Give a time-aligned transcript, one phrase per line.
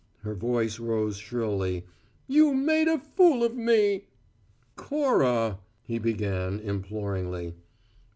[0.23, 1.85] Her voice rose shrilly.
[2.25, 4.05] "You made a fool of me!"
[4.75, 7.53] "Cora" he began, imploringly.